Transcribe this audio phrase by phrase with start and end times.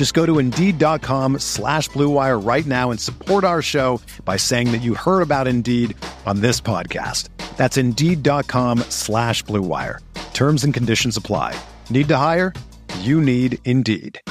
[0.00, 4.80] Just go to Indeed.com slash BlueWire right now and support our show by saying that
[4.80, 7.28] you heard about Indeed on this podcast.
[7.58, 9.98] That's Indeed.com slash BlueWire.
[10.32, 11.54] Terms and conditions apply.
[11.90, 12.54] Need to hire?
[13.00, 14.22] You need Indeed.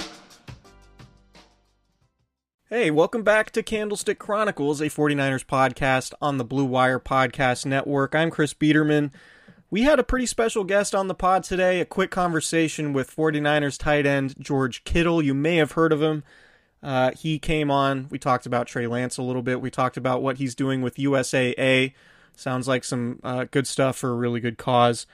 [2.67, 8.15] Hey, welcome back to Candlestick Chronicles, a 49ers podcast on the Blue Wire Podcast Network.
[8.15, 9.11] I'm Chris Biederman.
[9.71, 13.77] We had a pretty special guest on the pod today, a quick conversation with 49ers
[13.77, 15.21] tight end George Kittle.
[15.21, 16.23] You may have heard of him.
[16.81, 18.07] Uh, he came on.
[18.09, 19.61] We talked about Trey Lance a little bit.
[19.61, 21.93] We talked about what he's doing with USAA.
[22.35, 25.05] Sounds like some uh, good stuff for a really good cause.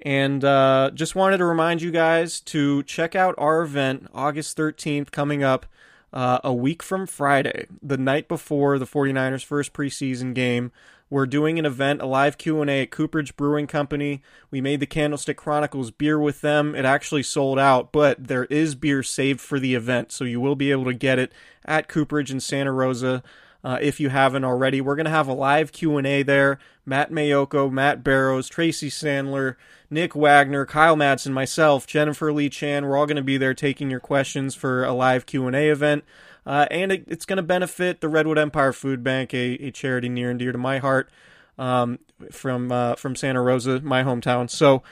[0.00, 5.10] And uh, just wanted to remind you guys to check out our event August 13th
[5.10, 5.66] coming up
[6.14, 10.72] uh, a week from Friday, the night before the 49ers' first preseason game.
[11.10, 14.20] We're doing an event, a live Q&A at Cooperage Brewing Company.
[14.50, 16.74] We made the Candlestick Chronicles beer with them.
[16.74, 20.56] It actually sold out, but there is beer saved for the event, so you will
[20.56, 21.32] be able to get it
[21.64, 23.22] at Cooperage in Santa Rosa.
[23.64, 26.58] Uh, if you haven't already, we're going to have a live Q&A there.
[26.84, 29.56] Matt Maiocco, Matt Barrows, Tracy Sandler,
[29.90, 32.86] Nick Wagner, Kyle Madsen, myself, Jennifer Lee Chan.
[32.86, 36.04] We're all going to be there taking your questions for a live Q&A event.
[36.48, 40.08] Uh, and it, it's going to benefit the Redwood Empire Food Bank, a, a charity
[40.08, 41.10] near and dear to my heart
[41.58, 41.98] um,
[42.32, 44.48] from uh, from Santa Rosa, my hometown.
[44.48, 44.82] So,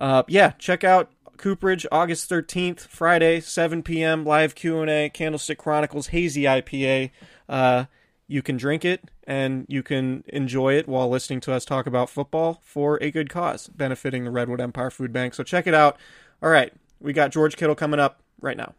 [0.00, 4.24] uh, yeah, check out Cooperage August 13th, Friday, 7 p.m.
[4.24, 7.10] live Q&A, Candlestick Chronicles Hazy IPA.
[7.46, 7.84] Uh,
[8.26, 12.08] you can drink it and you can enjoy it while listening to us talk about
[12.08, 15.34] football for a good cause, benefiting the Redwood Empire Food Bank.
[15.34, 15.98] So check it out.
[16.42, 18.72] All right, we got George Kittle coming up right now.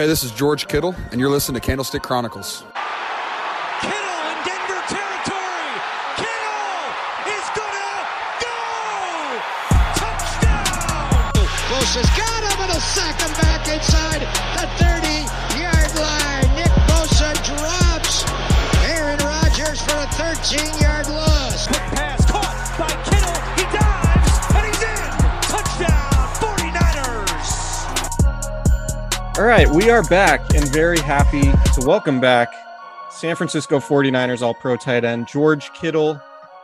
[0.00, 2.64] Hey, this is George Kittle, and you're listening to Candlestick Chronicles.
[29.50, 32.54] Right, we are back and very happy to welcome back
[33.10, 36.22] San Francisco 49ers All Pro tight end George Kittle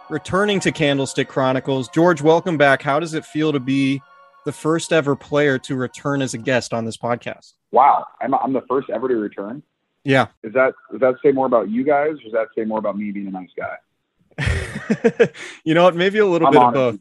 [0.08, 1.88] returning to Candlestick Chronicles.
[1.88, 2.82] George, welcome back.
[2.82, 4.00] How does it feel to be
[4.44, 7.54] the first ever player to return as a guest on this podcast?
[7.72, 9.64] Wow, I'm, I'm the first ever to return.
[10.04, 10.28] Yeah.
[10.44, 12.96] Is that does that say more about you guys, or does that say more about
[12.96, 15.28] me being a nice guy?
[15.64, 15.96] you know what?
[15.96, 17.00] Maybe a little I'm bit of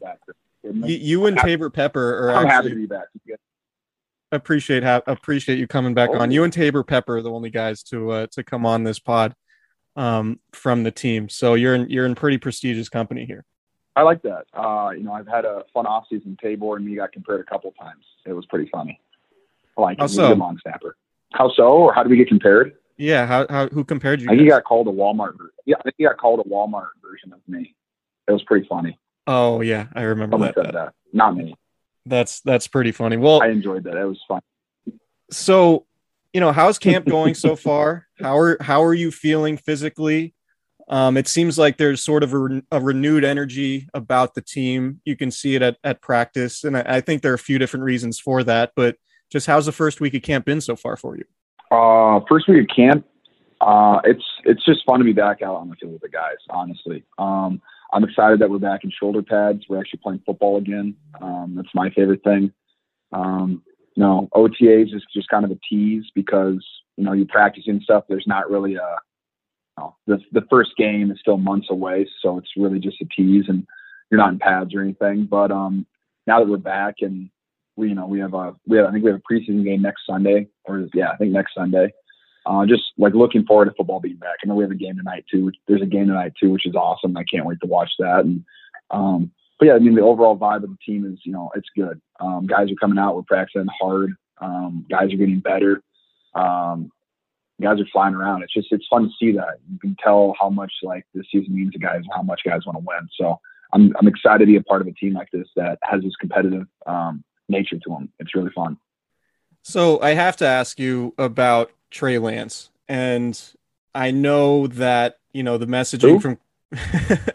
[0.64, 3.04] You, you and Taybor Pepper are I'm happy to be back.
[4.36, 6.18] Appreciate ha- appreciate you coming back Oh.
[6.18, 6.30] on.
[6.30, 9.34] You and Taybor Pepper are the only guys to uh, to come on this pod
[9.96, 11.28] um, from the team.
[11.28, 13.44] So you're in you're in pretty prestigious company here.
[13.96, 14.44] I like that.
[14.52, 16.36] Uh, you know, I've had a fun off season.
[16.42, 18.04] Taybor and me got compared a couple times.
[18.26, 19.00] It was pretty funny.
[19.76, 20.32] I like How so?
[20.32, 20.96] a long snapper.
[21.32, 21.64] How so?
[21.68, 22.74] Or how did we get compared?
[22.98, 23.26] Yeah.
[23.26, 24.26] How, how who compared you?
[24.28, 25.34] I think he got called a Walmart.
[25.64, 27.74] Yeah, I think he got called a Walmart version of me.
[28.28, 28.98] It was pretty funny.
[29.26, 30.64] Oh yeah, I remember Someone that.
[30.66, 30.92] said that.
[31.12, 31.56] Not me.
[32.06, 33.16] That's that's pretty funny.
[33.16, 33.96] Well, I enjoyed that.
[33.96, 34.40] It was fun.
[35.30, 35.84] so
[36.32, 40.34] you know how's camp going so far how are how are you feeling physically
[40.88, 45.16] um, it seems like there's sort of a, a renewed energy about the team you
[45.16, 47.84] can see it at, at practice and I, I think there are a few different
[47.84, 48.96] reasons for that but
[49.32, 51.24] just how's the first week of camp been so far for you
[51.70, 53.04] Uh, first week of camp,
[53.60, 56.36] uh, it's it's just fun to be back out on the field with the guys.
[56.50, 57.60] Honestly, um,
[57.92, 59.64] I'm excited that we're back in shoulder pads.
[59.68, 60.96] We're actually playing football again.
[61.20, 62.52] Um, that's my favorite thing.
[63.12, 63.62] Um,
[63.94, 66.64] you know, OTAs is just kind of a tease because
[66.96, 68.04] you know you're practicing stuff.
[68.08, 68.96] There's not really a
[69.78, 73.06] you know, the the first game is still months away, so it's really just a
[73.16, 73.66] tease, and
[74.10, 75.26] you're not in pads or anything.
[75.26, 75.86] But um,
[76.26, 77.30] now that we're back and
[77.76, 79.82] we you know we have a we have I think we have a preseason game
[79.82, 81.92] next Sunday or yeah I think next Sunday.
[82.46, 84.36] Uh, just like looking forward to football being back.
[84.42, 85.50] I know we have a game tonight too.
[85.66, 87.16] There's a game tonight too, which is awesome.
[87.16, 88.20] I can't wait to watch that.
[88.20, 88.44] And
[88.90, 91.68] um, but yeah, I mean the overall vibe of the team is you know it's
[91.76, 92.00] good.
[92.20, 93.16] Um, guys are coming out.
[93.16, 94.12] We're practicing hard.
[94.40, 95.82] Um, guys are getting better.
[96.34, 96.92] Um,
[97.60, 98.42] guys are flying around.
[98.42, 99.58] It's just it's fun to see that.
[99.70, 102.60] You can tell how much like this season means to guys and how much guys
[102.64, 103.08] want to win.
[103.18, 103.40] So
[103.72, 106.14] I'm I'm excited to be a part of a team like this that has this
[106.20, 108.12] competitive um, nature to them.
[108.20, 108.76] It's really fun.
[109.62, 113.40] So I have to ask you about Trey Lance, and
[113.94, 116.20] I know that you know the messaging Who?
[116.20, 116.38] from.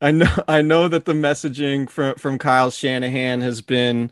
[0.00, 4.10] I know I know that the messaging from from Kyle Shanahan has been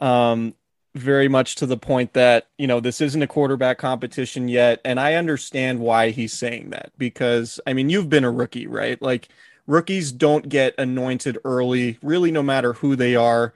[0.00, 0.54] um,
[0.94, 4.98] very much to the point that you know this isn't a quarterback competition yet, and
[4.98, 9.00] I understand why he's saying that because I mean you've been a rookie, right?
[9.00, 9.28] Like
[9.66, 13.52] rookies don't get anointed early, really, no matter who they are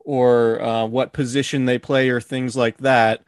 [0.00, 3.22] or uh, what position they play or things like that.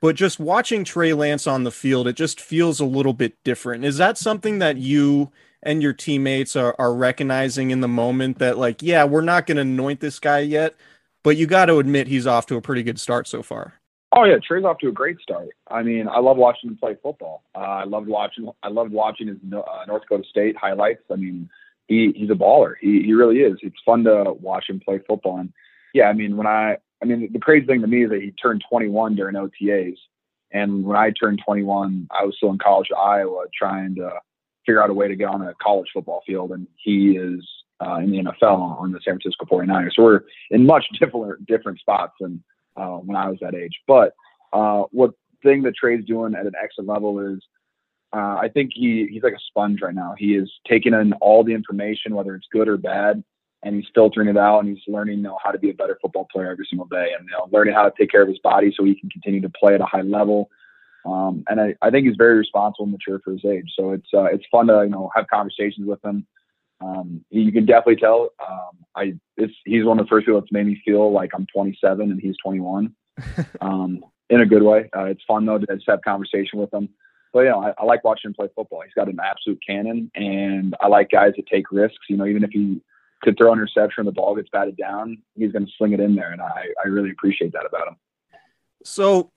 [0.00, 3.84] But just watching Trey Lance on the field, it just feels a little bit different.
[3.84, 5.30] Is that something that you
[5.62, 9.56] and your teammates are, are recognizing in the moment that, like, yeah, we're not going
[9.56, 10.76] to anoint this guy yet,
[11.24, 13.74] but you got to admit he's off to a pretty good start so far?
[14.12, 15.48] Oh yeah, Trey's off to a great start.
[15.70, 17.42] I mean, I love watching him play football.
[17.54, 18.48] Uh, I loved watching.
[18.62, 21.02] I loved watching his uh, North Dakota State highlights.
[21.12, 21.50] I mean,
[21.88, 22.74] he he's a baller.
[22.80, 23.58] He he really is.
[23.62, 25.40] It's fun to watch him play football.
[25.40, 25.52] And
[25.92, 28.32] yeah, I mean, when I I mean, the crazy thing to me is that he
[28.32, 29.96] turned 21 during OTAs,
[30.52, 34.10] and when I turned 21, I was still in college at Iowa trying to
[34.66, 37.46] figure out a way to get on a college football field, and he is
[37.80, 39.94] uh, in the NFL on the San Francisco 49ers.
[39.94, 42.42] So we're in much different different spots than
[42.76, 43.78] uh, when I was that age.
[43.86, 44.14] But
[44.52, 45.12] uh, what
[45.42, 47.40] thing that Trey's doing at an excellent level is
[48.14, 50.14] uh, I think he he's like a sponge right now.
[50.18, 53.22] He is taking in all the information, whether it's good or bad,
[53.62, 55.98] and he's filtering it out and he's learning you know, how to be a better
[56.00, 58.38] football player every single day and you know, learning how to take care of his
[58.38, 60.50] body so he can continue to play at a high level.
[61.04, 63.72] Um, and I, I think he's very responsible and mature for his age.
[63.76, 66.26] So it's uh, it's fun to you know have conversations with him.
[66.80, 68.30] Um, you can definitely tell.
[68.46, 71.46] Um, I it's, he's one of the first people that's made me feel like I'm
[71.54, 72.94] 27 and he's 21.
[73.60, 74.90] um, in a good way.
[74.96, 76.88] Uh, it's fun though to just have conversation with him
[77.32, 78.82] but you know, I, I like watching him play football.
[78.82, 82.06] He's got an absolute cannon, and I like guys that take risks.
[82.08, 82.80] You know, even if he
[83.22, 86.14] could throw an interception the ball gets batted down, he's going to sling it in
[86.14, 87.96] there, and I, I really appreciate that about him.
[88.84, 89.30] So,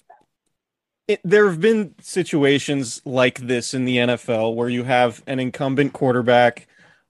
[1.08, 5.94] it, there have been situations like this in the NFL where you have an incumbent
[5.94, 6.68] quarterback,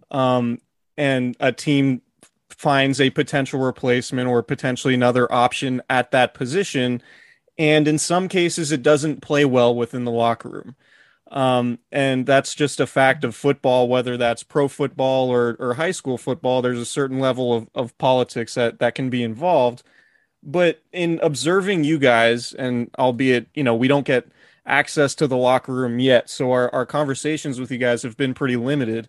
[0.10, 0.60] um,
[0.98, 2.02] and a team
[2.50, 7.02] finds a potential replacement or potentially another option at that position
[7.58, 10.76] and in some cases it doesn't play well within the locker room.
[11.32, 15.92] Um, and that's just a fact of football, whether that's pro football or, or high
[15.92, 16.62] school football.
[16.62, 19.82] There's a certain level of, of politics that, that can be involved.
[20.44, 24.28] But in observing you guys, and albeit, you know, we don't get
[24.66, 28.34] access to the locker room yet, so our, our conversations with you guys have been
[28.34, 29.08] pretty limited.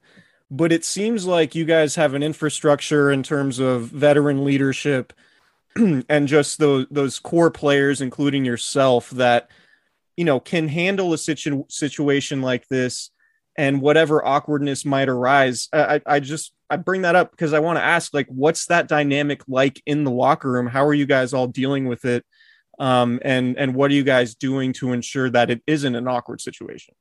[0.48, 5.12] But it seems like you guys have an infrastructure in terms of veteran leadership
[5.76, 9.50] and just those those core players, including yourself, that
[10.22, 13.10] you know can handle a situ- situation like this
[13.58, 15.68] and whatever awkwardness might arise.
[15.72, 18.86] I, I just I bring that up because I want to ask, like, what's that
[18.86, 20.68] dynamic like in the locker room?
[20.68, 22.24] How are you guys all dealing with it?
[22.78, 26.40] Um, and and what are you guys doing to ensure that it isn't an awkward
[26.40, 26.94] situation?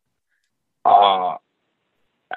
[0.83, 1.35] Uh,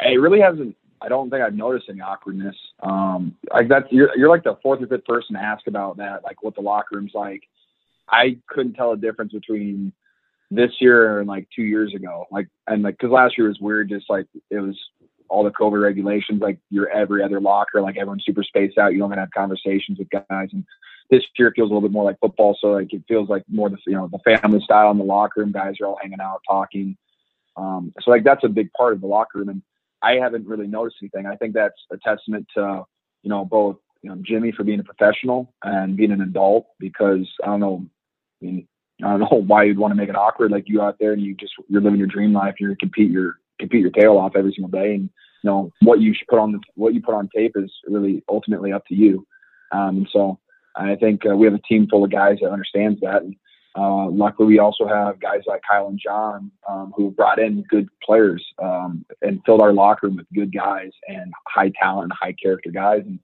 [0.01, 2.57] it really hasn't I don't think I've noticed any awkwardness.
[2.83, 6.25] Um, like that's you're you're like the fourth or fifth person to ask about that,
[6.25, 7.43] like what the locker room's like.
[8.07, 9.95] I couldn't tell a difference between
[10.55, 12.27] this year and like two years ago.
[12.31, 14.79] Like and like because last year was weird, just like it was
[15.29, 18.93] all the COVID regulations, like your every other locker, like everyone's super spaced out.
[18.93, 20.49] You don't gonna have conversations with guys.
[20.53, 20.65] And
[21.11, 23.69] this year feels a little bit more like football, so like it feels like more
[23.69, 25.53] the you know the family style in the locker room.
[25.53, 26.97] Guys are all hanging out, talking.
[27.57, 29.49] Um, so like that's a big part of the locker room.
[29.49, 29.63] And
[30.03, 31.27] I haven't really noticed anything.
[31.27, 32.85] I think that's a testament to,
[33.23, 37.27] you know, both, you know, Jimmy for being a professional and being an adult because
[37.43, 37.87] I don't know,
[38.43, 38.69] I mean,
[39.03, 40.53] I don't know why you'd want to make it awkward.
[40.53, 42.55] Like you out there and you just, you're living your dream life.
[42.61, 44.95] You're compete your, compete your tail off every single day.
[44.95, 45.11] And,
[45.43, 48.23] you know, what you should put on the, what you put on tape is really
[48.29, 49.27] ultimately up to you.
[49.73, 50.39] Um, so
[50.77, 53.23] I think uh, we have a team full of guys that understands that.
[53.23, 53.37] And,
[53.77, 57.89] uh, luckily, we also have guys like Kyle and John um, who brought in good
[58.05, 62.37] players um, and filled our locker room with good guys and high talent and high
[62.41, 63.19] character guys, and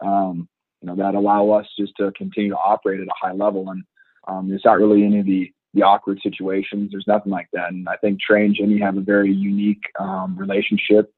[0.00, 0.48] um,
[0.80, 3.68] you know that allow us just to continue to operate at a high level.
[3.68, 3.82] And
[4.26, 6.90] um, not really any of the the awkward situations.
[6.90, 7.68] There's nothing like that.
[7.68, 11.12] And I think Trey and Jimmy have a very unique um, relationship.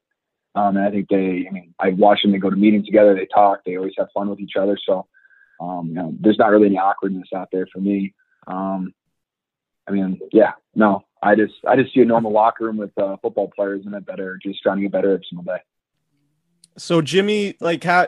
[0.53, 2.33] Um, and I think they, I mean, I watch them.
[2.33, 3.15] They go to meetings together.
[3.15, 3.59] They talk.
[3.65, 4.77] They always have fun with each other.
[4.85, 5.07] So,
[5.61, 8.13] you know, there's not really any awkwardness out there for me.
[8.47, 8.93] Um,
[9.87, 13.17] I mean, yeah, no, I just I just see a normal locker room with uh,
[13.21, 15.61] football players in it are just trying to get better every single day.
[16.77, 18.07] So Jimmy, like, how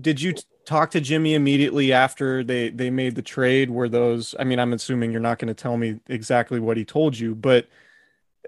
[0.00, 0.34] did you
[0.66, 3.70] talk to Jimmy immediately after they they made the trade?
[3.70, 4.34] Were those?
[4.38, 7.34] I mean, I'm assuming you're not going to tell me exactly what he told you,
[7.34, 7.66] but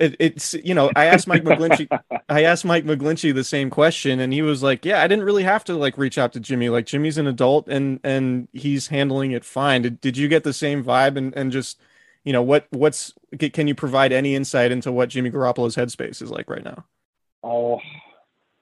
[0.00, 1.88] it, it's you know, I asked Mike McGlinchey,
[2.28, 5.44] I asked Mike McGlinchey the same question, and he was like, "Yeah, I didn't really
[5.44, 6.68] have to like reach out to Jimmy.
[6.68, 10.52] Like, Jimmy's an adult, and and he's handling it fine." Did did you get the
[10.52, 11.80] same vibe and and just
[12.24, 16.30] you know what what's can you provide any insight into what Jimmy Garoppolo's headspace is
[16.30, 16.84] like right now?
[17.42, 17.80] Oh,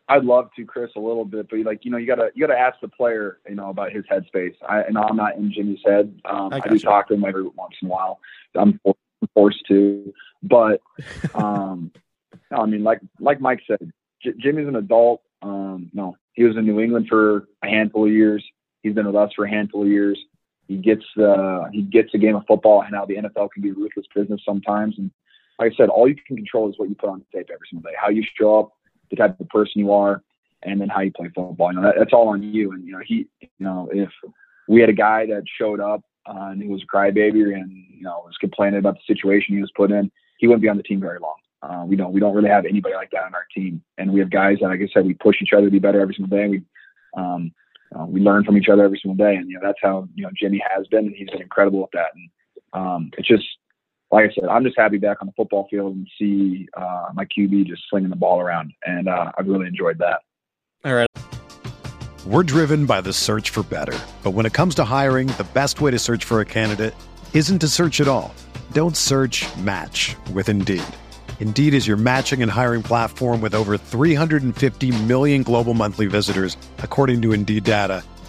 [0.08, 2.58] I'd love to, Chris, a little bit, but like you know, you gotta you gotta
[2.58, 4.54] ask the player, you know, about his headspace.
[4.68, 6.20] I and I'm not in Jimmy's head.
[6.24, 8.20] Um, I, I, do talk to him every once in a while.
[8.54, 8.80] I'm
[9.34, 10.80] forced to, but
[11.34, 11.90] um,
[12.50, 15.22] no, I mean, like like Mike said, J- Jimmy's an adult.
[15.42, 18.44] Um, no, he was in New England for a handful of years.
[18.82, 20.18] He's been with us for a handful of years.
[20.68, 23.72] He gets uh, he gets a game of football and how the NFL can be
[23.72, 24.96] ruthless business sometimes.
[24.98, 25.10] And
[25.58, 27.90] like I said, all you can control is what you put on tape every single
[27.90, 28.72] day, how you show up,
[29.10, 30.22] the type of person you are,
[30.62, 31.72] and then how you play football.
[31.72, 32.72] You know, that, that's all on you.
[32.72, 34.10] And you know, he, you know, if
[34.68, 38.02] we had a guy that showed up uh, and he was a crybaby and you
[38.02, 40.82] know was complaining about the situation he was put in, he wouldn't be on the
[40.82, 41.36] team very long.
[41.62, 44.20] Uh, we don't we don't really have anybody like that on our team, and we
[44.20, 46.36] have guys that, like I said, we push each other to be better every single
[46.36, 46.48] day.
[46.48, 46.62] We
[47.16, 47.52] um,
[47.98, 50.22] uh, we learn from each other every single day, and you know that's how you
[50.22, 52.10] know Jimmy has been, and he's been incredible at that.
[52.14, 52.30] And
[52.72, 53.44] um, it's just
[54.10, 57.24] like I said, I'm just happy back on the football field and see uh, my
[57.24, 60.20] QB just slinging the ball around, and uh, I've really enjoyed that.
[60.84, 61.06] All right.
[62.26, 65.80] We're driven by the search for better, but when it comes to hiring, the best
[65.80, 66.94] way to search for a candidate
[67.34, 68.34] isn't to search at all.
[68.72, 69.46] Don't search.
[69.58, 70.82] Match with Indeed.
[71.38, 77.22] Indeed is your matching and hiring platform with over 350 million global monthly visitors, according
[77.22, 78.02] to Indeed data,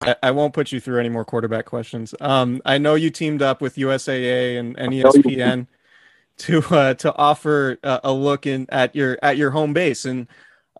[0.00, 2.14] I, I, won't put you through any more quarterback questions.
[2.20, 5.66] Um, I know you teamed up with USAA and, and ESPN
[6.38, 10.26] to uh, to offer a, a look in at your at your home base, and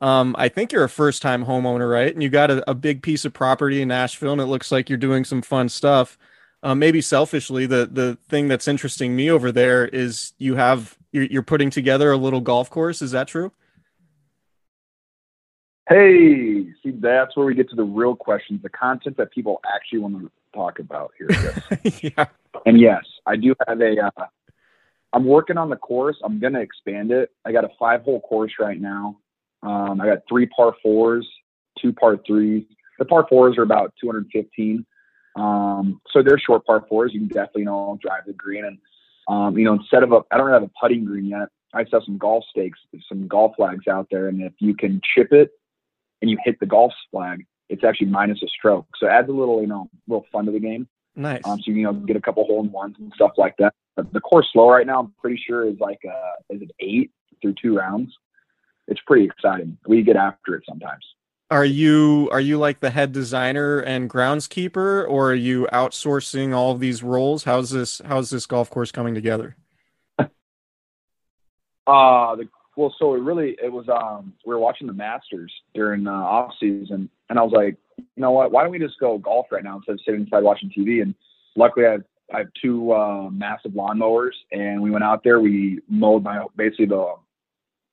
[0.00, 2.12] um, I think you're a first time homeowner, right?
[2.12, 4.88] And you got a, a, big piece of property in Nashville, and it looks like
[4.88, 6.16] you're doing some fun stuff.
[6.62, 11.24] Uh, maybe selfishly, the the thing that's interesting me over there is you have you're,
[11.24, 13.02] you're putting together a little golf course.
[13.02, 13.52] Is that true?
[15.90, 19.98] Hey, see, that's where we get to the real questions, the content that people actually
[19.98, 21.28] want to talk about here.
[22.16, 22.26] yeah.
[22.64, 23.96] And yes, I do have a.
[24.16, 24.26] Uh,
[25.12, 26.16] I'm working on the course.
[26.22, 27.30] I'm going to expand it.
[27.44, 29.18] I got a five hole course right now.
[29.64, 31.26] Um, I got three par fours,
[31.82, 32.62] two par threes.
[33.00, 34.86] The par fours are about 215.
[35.34, 37.10] Um, so they're short par fours.
[37.12, 38.64] You can definitely, you know, drive the green.
[38.64, 38.78] And,
[39.26, 41.48] um, you know, instead of a, I don't have a putting green yet.
[41.74, 42.78] I just have some golf stakes,
[43.08, 44.28] some golf flags out there.
[44.28, 45.50] And if you can chip it
[46.20, 48.86] and you hit the golf flag, it's actually minus a stroke.
[48.98, 50.88] So it adds a little, you know, little fun to the game.
[51.16, 51.42] Nice.
[51.44, 53.74] Um, so you, you know get a couple hole in ones and stuff like that.
[53.96, 57.10] But the course slow right now, I'm pretty sure is like uh is it eight
[57.42, 58.12] through two rounds.
[58.86, 59.78] It's pretty exciting.
[59.86, 61.04] We get after it sometimes.
[61.50, 66.72] Are you are you like the head designer and groundskeeper, or are you outsourcing all
[66.72, 67.44] of these roles?
[67.44, 69.56] How's this how's this golf course coming together?
[70.18, 70.28] uh
[71.86, 76.12] the well, so it really it was um we were watching the Masters during uh,
[76.12, 78.52] off season, and I was like, you know what?
[78.52, 81.02] Why don't we just go golf right now instead of sitting inside watching TV?
[81.02, 81.14] And
[81.56, 85.40] luckily, I have, I have two uh, massive lawnmowers, and we went out there.
[85.40, 87.14] We mowed my basically the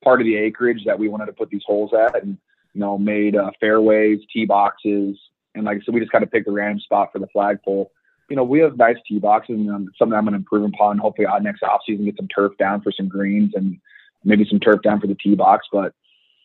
[0.03, 2.38] part of the acreage that we wanted to put these holes at, and
[2.74, 5.17] you know, made uh, fairways, tee boxes,
[5.55, 7.91] and like I said, we just kind of picked a random spot for the flagpole.
[8.29, 10.98] You know, we have nice tee boxes, and um, something I'm going to improve upon.
[11.00, 13.79] Hopefully, uh, next off season, get some turf down for some greens and
[14.27, 15.67] maybe some turf down for the tee box.
[15.72, 15.93] But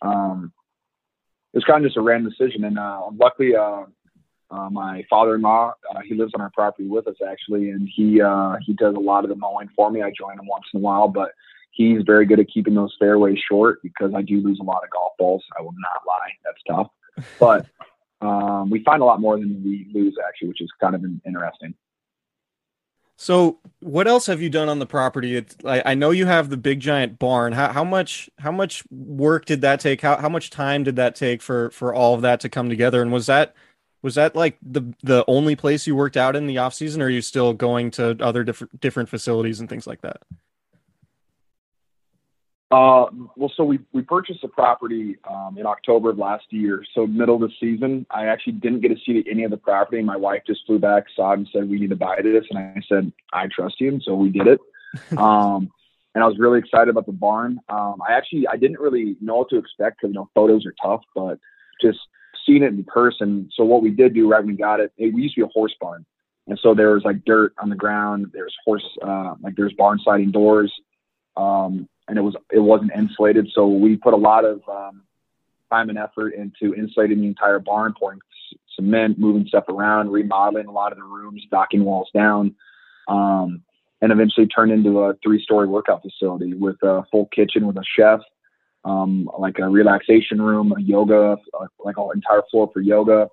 [0.01, 0.53] um,
[1.53, 3.85] it was kind of just a random decision, and uh, luckily, uh,
[4.51, 8.57] uh, my father-in-law, uh, he lives on our property with us actually, and he uh,
[8.65, 10.03] he does a lot of the mowing for me.
[10.03, 11.33] I join him once in a while, but
[11.71, 14.91] he's very good at keeping those fairways short because I do lose a lot of
[14.91, 15.43] golf balls.
[15.59, 16.89] I will not lie, that's tough.
[17.41, 17.67] But
[18.21, 21.75] um, we find a lot more than we lose actually, which is kind of interesting.
[23.23, 25.47] So, what else have you done on the property?
[25.65, 27.53] I, I know you have the big giant barn.
[27.53, 30.01] How, how much how much work did that take?
[30.01, 33.01] How how much time did that take for for all of that to come together?
[33.01, 33.55] And was that
[34.03, 37.05] was that like the the only place you worked out in the off season, or
[37.05, 40.23] are you still going to other different different facilities and things like that?
[42.73, 43.05] Uh,
[43.37, 46.83] well, so we, we purchased the property um, in October of last year.
[46.95, 50.03] So middle of the season, I actually didn't get to see any of the property.
[50.03, 52.59] My wife just flew back, saw it, and said, "We need to buy this." And
[52.59, 54.61] I said, "I trust you," and so we did it.
[55.19, 55.71] um,
[56.15, 57.61] and I was really excited about the barn.
[57.69, 60.75] Um, I actually I didn't really know what to expect because you know photos are
[60.83, 61.39] tough, but
[61.83, 61.99] just
[62.47, 63.51] seeing it in person.
[63.55, 65.45] So what we did do right when we got it, it we used to be
[65.45, 66.07] a horse barn,
[66.47, 68.31] and so there was like dirt on the ground.
[68.33, 70.73] There's horse uh, like there's barn sliding doors.
[71.37, 73.49] Um, and it was it wasn't insulated.
[73.55, 75.03] So we put a lot of um,
[75.71, 78.21] time and effort into insulating the entire barn, pouring
[78.77, 82.55] cement, moving stuff around, remodeling a lot of the rooms, knocking walls down,
[83.09, 83.63] um,
[84.01, 88.21] and eventually turned into a three-story workout facility with a full kitchen with a chef,
[88.85, 93.29] um, like a relaxation room, a yoga, uh, like an entire floor for yoga,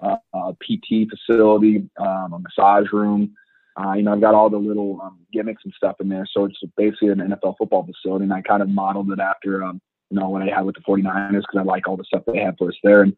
[0.00, 3.34] uh, a PT facility, um, a massage room.
[3.78, 6.26] Uh, you know, I've got all the little um, gimmicks and stuff in there.
[6.32, 8.24] So it's basically an NFL football facility.
[8.24, 9.80] And I kind of modeled it after, um,
[10.10, 12.40] you know, what I had with the 49ers because I like all the stuff they
[12.40, 13.02] have for us there.
[13.02, 13.16] And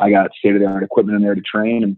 [0.00, 1.84] I got state of the art equipment in there to train.
[1.84, 1.96] And,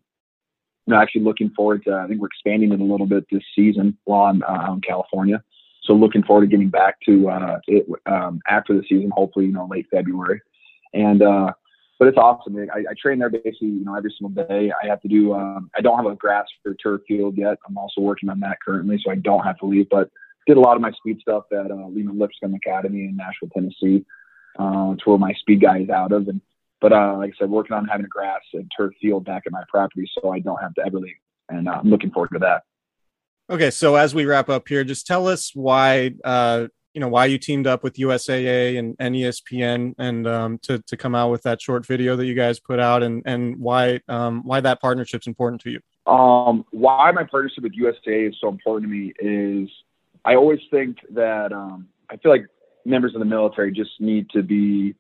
[0.89, 3.97] know, actually looking forward to, I think we're expanding it a little bit this season
[4.05, 5.43] while I'm uh, in California.
[5.85, 9.53] So looking forward to getting back to uh, it um, after the season, hopefully, you
[9.53, 10.41] know, late February.
[10.93, 11.53] And, uh,
[12.03, 12.57] but it's awesome.
[12.57, 14.73] I, I train there basically, you know, every single day.
[14.83, 15.35] I have to do.
[15.35, 17.59] Um, I don't have a grass or turf field yet.
[17.65, 19.87] I'm also working on that currently, so I don't have to leave.
[19.89, 20.11] But
[20.49, 24.05] did a lot of my speed stuff at uh, Lehman Lipscomb Academy in Nashville, Tennessee.
[24.59, 26.41] Uh, it's where my speed guy is out of, and
[26.81, 29.53] but uh, like I said, working on having a grass and turf field back at
[29.53, 31.15] my property, so I don't have to ever leave.
[31.51, 32.65] And uh, I'm looking forward to that.
[33.49, 37.27] Okay, so as we wrap up here, just tell us why uh, you know why
[37.27, 41.43] you teamed up with USAA and, and ESPN and um, to to come out with
[41.43, 45.27] that short video that you guys put out and and why um, why that partnership's
[45.27, 45.81] important to you.
[46.13, 49.71] Um, why my partnership with USAA is so important to me is
[50.25, 52.47] I always think that um, I feel like
[52.85, 54.95] members of the military just need to be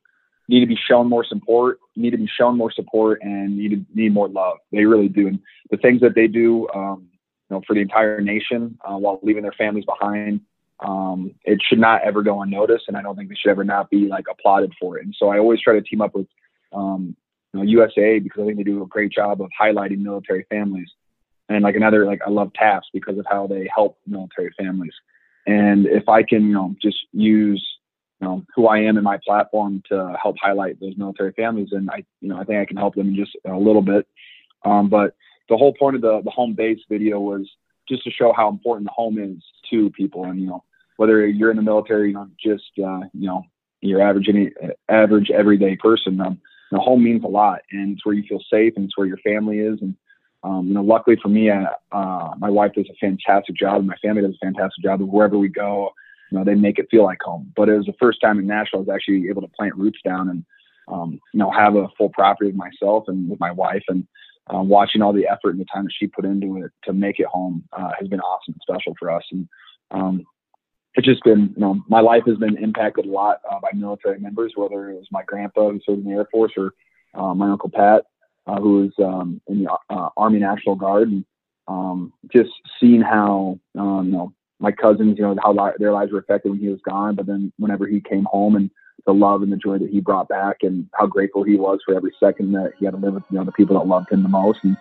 [0.48, 3.84] need to be shown more support, need to be shown more support, and need to
[3.94, 4.58] need more love.
[4.70, 7.08] They really do, and the things that they do, um,
[7.50, 10.40] you know, for the entire nation uh, while leaving their families behind
[10.84, 13.90] um, it should not ever go unnoticed, and I don't think they should ever not
[13.90, 15.04] be like applauded for it.
[15.04, 16.26] And so I always try to team up with
[16.72, 17.16] um,
[17.52, 20.88] you know, USA because I think they do a great job of highlighting military families.
[21.48, 24.94] And like another, like I love TAPS because of how they help military families.
[25.46, 27.62] And if I can, you know, just use
[28.22, 31.90] you know who I am in my platform to help highlight those military families, and
[31.90, 34.06] I, you know, I think I can help them just a little bit.
[34.64, 35.16] Um, but
[35.48, 37.50] the whole point of the the home base video was
[37.88, 40.62] just to show how important the home is to people, and you know,
[40.96, 43.44] whether you're in the military, you know, just uh, you know,
[43.80, 44.50] your average any
[44.88, 46.20] average everyday person.
[46.20, 49.06] Um, you home means a lot, and it's where you feel safe, and it's where
[49.06, 49.78] your family is.
[49.82, 49.94] And
[50.42, 53.86] um, you know, luckily for me, uh, uh, my wife does a fantastic job, and
[53.86, 55.02] my family does a fantastic job.
[55.02, 55.90] of wherever we go,
[56.30, 57.52] you know, they make it feel like home.
[57.54, 60.00] But it was the first time in Nashville I was actually able to plant roots
[60.04, 60.44] down and
[60.88, 64.06] um, you know have a full property of myself and with my wife, and
[64.52, 67.20] uh, watching all the effort and the time that she put into it to make
[67.20, 69.22] it home uh, has been awesome and special for us.
[69.30, 69.48] And
[69.90, 70.24] um,
[70.94, 74.18] it's just been, you know, my life has been impacted a lot uh, by military
[74.18, 76.74] members, whether it was my grandpa who served in the Air Force or
[77.14, 78.04] uh, my uncle Pat,
[78.46, 81.24] uh, who was um, in the uh, Army National Guard, and
[81.68, 82.50] um, just
[82.80, 86.50] seeing how, um, you know, my cousins, you know, how li- their lives were affected
[86.50, 88.70] when he was gone, but then whenever he came home and
[89.06, 91.96] the love and the joy that he brought back, and how grateful he was for
[91.96, 94.22] every second that he had to live with, you know, the people that loved him
[94.22, 94.76] the most, and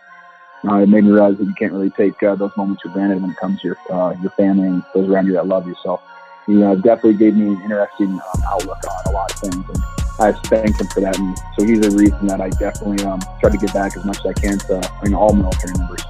[0.68, 3.22] uh, it made me realize that you can't really take uh, those moments for granted
[3.22, 5.76] when it comes to your uh, your family and those around you that love you.
[5.82, 6.00] So,
[6.48, 9.84] you know, definitely gave me an interesting um, outlook on a lot of things, and
[10.20, 11.18] I thank him for that.
[11.18, 14.20] And so he's a reason that I definitely um, try to give back as much
[14.20, 16.02] as I can to you know, all military members.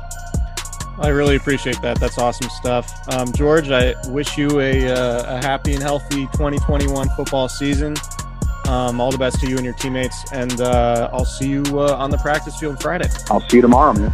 [0.99, 1.99] I really appreciate that.
[1.99, 2.91] That's awesome stuff.
[3.09, 7.95] Um, George, I wish you a, uh, a happy and healthy 2021 football season.
[8.67, 11.95] Um, all the best to you and your teammates, and uh, I'll see you uh,
[11.97, 13.09] on the practice field Friday.
[13.29, 14.13] I'll see you tomorrow, man.